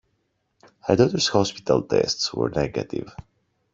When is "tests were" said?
1.83-2.49